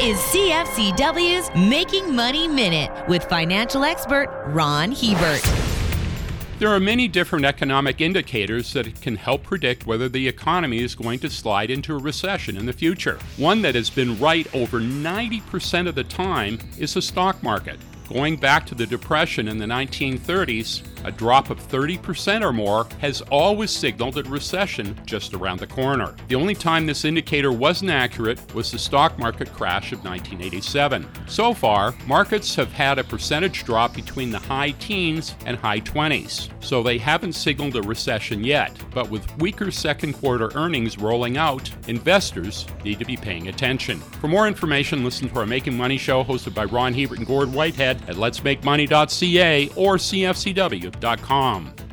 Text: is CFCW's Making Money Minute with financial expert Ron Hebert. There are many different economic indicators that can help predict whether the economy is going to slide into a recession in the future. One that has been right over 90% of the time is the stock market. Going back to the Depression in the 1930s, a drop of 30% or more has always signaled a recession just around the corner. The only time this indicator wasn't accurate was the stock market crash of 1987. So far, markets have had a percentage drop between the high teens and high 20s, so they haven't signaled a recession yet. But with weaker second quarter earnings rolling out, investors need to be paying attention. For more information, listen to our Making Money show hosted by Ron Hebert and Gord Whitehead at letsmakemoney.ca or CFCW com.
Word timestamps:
is 0.00 0.16
CFCW's 0.18 1.50
Making 1.68 2.14
Money 2.14 2.46
Minute 2.46 2.88
with 3.08 3.24
financial 3.24 3.82
expert 3.82 4.28
Ron 4.46 4.92
Hebert. 4.92 5.42
There 6.60 6.68
are 6.68 6.78
many 6.78 7.08
different 7.08 7.44
economic 7.44 8.00
indicators 8.00 8.72
that 8.74 9.00
can 9.00 9.16
help 9.16 9.42
predict 9.42 9.88
whether 9.88 10.08
the 10.08 10.28
economy 10.28 10.84
is 10.84 10.94
going 10.94 11.18
to 11.20 11.30
slide 11.30 11.72
into 11.72 11.96
a 11.96 11.98
recession 11.98 12.56
in 12.56 12.64
the 12.64 12.72
future. 12.72 13.18
One 13.38 13.60
that 13.62 13.74
has 13.74 13.90
been 13.90 14.16
right 14.20 14.46
over 14.54 14.78
90% 14.78 15.88
of 15.88 15.96
the 15.96 16.04
time 16.04 16.60
is 16.78 16.94
the 16.94 17.02
stock 17.02 17.42
market. 17.42 17.80
Going 18.08 18.36
back 18.36 18.66
to 18.66 18.76
the 18.76 18.86
Depression 18.86 19.48
in 19.48 19.58
the 19.58 19.66
1930s, 19.66 20.82
a 21.04 21.12
drop 21.12 21.50
of 21.50 21.60
30% 21.60 22.42
or 22.42 22.52
more 22.52 22.86
has 23.00 23.20
always 23.30 23.70
signaled 23.70 24.18
a 24.18 24.22
recession 24.24 24.98
just 25.06 25.34
around 25.34 25.58
the 25.58 25.66
corner. 25.66 26.14
The 26.28 26.34
only 26.34 26.54
time 26.54 26.86
this 26.86 27.04
indicator 27.04 27.52
wasn't 27.52 27.90
accurate 27.90 28.54
was 28.54 28.70
the 28.70 28.78
stock 28.78 29.18
market 29.18 29.52
crash 29.52 29.92
of 29.92 30.04
1987. 30.04 31.06
So 31.26 31.54
far, 31.54 31.94
markets 32.06 32.54
have 32.56 32.72
had 32.72 32.98
a 32.98 33.04
percentage 33.04 33.64
drop 33.64 33.94
between 33.94 34.30
the 34.30 34.38
high 34.38 34.70
teens 34.72 35.34
and 35.46 35.56
high 35.56 35.80
20s, 35.80 36.48
so 36.60 36.82
they 36.82 36.98
haven't 36.98 37.32
signaled 37.32 37.76
a 37.76 37.82
recession 37.82 38.44
yet. 38.44 38.72
But 38.92 39.10
with 39.10 39.36
weaker 39.38 39.70
second 39.70 40.14
quarter 40.14 40.50
earnings 40.54 40.98
rolling 40.98 41.36
out, 41.36 41.70
investors 41.88 42.66
need 42.84 42.98
to 42.98 43.04
be 43.04 43.16
paying 43.16 43.48
attention. 43.48 44.00
For 44.20 44.28
more 44.28 44.48
information, 44.48 45.04
listen 45.04 45.28
to 45.28 45.38
our 45.38 45.46
Making 45.46 45.76
Money 45.76 45.98
show 45.98 46.24
hosted 46.24 46.54
by 46.54 46.64
Ron 46.64 46.94
Hebert 46.94 47.18
and 47.18 47.26
Gord 47.26 47.52
Whitehead 47.52 48.02
at 48.08 48.16
letsmakemoney.ca 48.16 49.68
or 49.76 49.96
CFCW 49.96 50.87
com. 51.22 51.87